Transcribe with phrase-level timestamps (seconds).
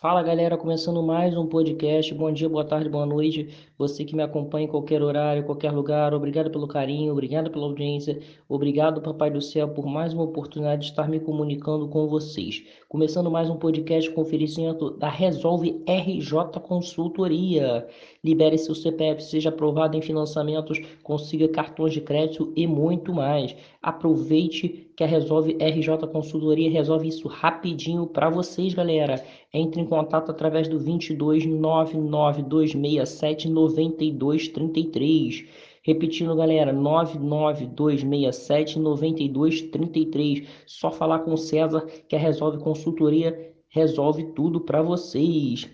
[0.00, 2.14] Fala galera, começando mais um podcast.
[2.14, 3.50] Bom dia, boa tarde, boa noite.
[3.76, 8.18] Você que me acompanha em qualquer horário, qualquer lugar, obrigado pelo carinho, obrigado pela audiência,
[8.48, 12.64] obrigado, Papai do Céu, por mais uma oportunidade de estar me comunicando com vocês.
[12.88, 17.86] Começando mais um podcast com oferecimento da Resolve RJ Consultoria.
[18.24, 23.54] Libere seu CPF, seja aprovado em financiamentos, consiga cartões de crédito e muito mais.
[23.82, 29.24] Aproveite que a Resolve RJ Consultoria resolve isso rapidinho para vocês, galera.
[29.50, 35.46] Entre em contato através do 22 99267 9233.
[35.82, 40.46] Repetindo, galera, 99267 9233.
[40.66, 45.66] Só falar com o César que a Resolve Consultoria resolve tudo para vocês.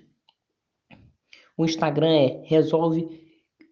[1.58, 3.08] O Instagram é Resolve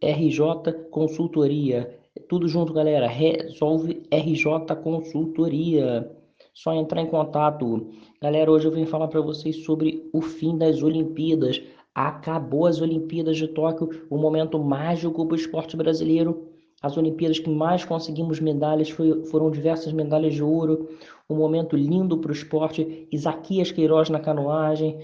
[0.02, 1.96] RJ Consultoria.
[2.22, 3.08] Tudo junto, galera.
[3.08, 6.08] Resolve RJ Consultoria.
[6.52, 7.90] Só entrar em contato.
[8.22, 11.60] Galera, hoje eu vim falar para vocês sobre o fim das Olimpíadas.
[11.92, 16.50] Acabou as Olimpíadas de Tóquio, o momento mágico para o esporte brasileiro.
[16.80, 20.88] As Olimpíadas que mais conseguimos medalhas foi, foram diversas medalhas de ouro.
[21.28, 23.08] Um momento lindo para o esporte.
[23.10, 25.00] Isaquias Queiroz na canoagem,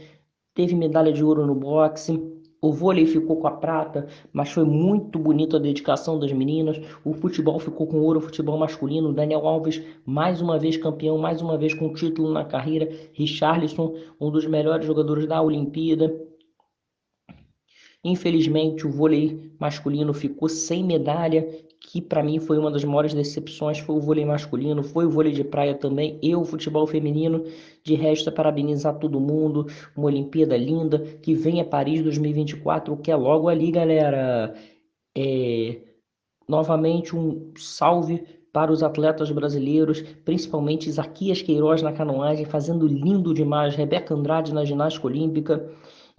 [0.55, 2.40] teve medalha de ouro no boxe.
[2.63, 6.79] O vôlei ficou com a prata, mas foi muito bonito a dedicação das meninas.
[7.03, 9.15] O futebol ficou com ouro, o futebol masculino.
[9.15, 12.91] Daniel Alves, mais uma vez campeão, mais uma vez com título na carreira.
[13.15, 16.15] Richarlison, um dos melhores jogadores da Olimpíada.
[18.05, 21.49] Infelizmente, o vôlei masculino ficou sem medalha,
[21.81, 23.79] que para mim foi uma das maiores decepções.
[23.79, 27.43] Foi o vôlei masculino, foi o vôlei de praia também, e o futebol feminino.
[27.83, 29.67] De resto, é parabenizar todo mundo.
[29.97, 34.55] Uma Olimpíada linda que vem a Paris 2024, que é logo ali, galera.
[35.17, 35.81] É...
[36.47, 43.77] Novamente, um salve para os atletas brasileiros, principalmente Isaquias Queiroz na canoagem, fazendo lindo demais,
[43.77, 45.71] Rebeca Andrade na ginástica olímpica.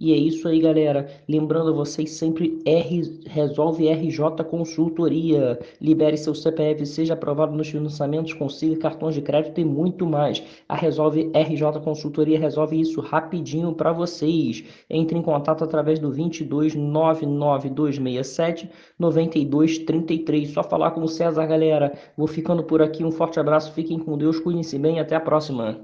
[0.02, 1.08] E é isso aí, galera.
[1.28, 5.60] Lembrando vocês sempre R, resolve RJ Consultoria.
[5.80, 10.42] Libere seu CPF, seja aprovado nos financiamentos, consiga cartões de crédito e muito mais.
[10.68, 14.64] A Resolve RJ Consultoria resolve isso rapidinho para vocês.
[14.90, 18.68] Entre em contato através do 22 99267
[18.98, 20.50] 9233.
[20.50, 21.92] Só falar com o César, galera.
[22.16, 23.04] Vou ficando por aqui.
[23.04, 25.78] Um forte abraço, fiquem com Deus, cuidem-se bem até a próxima.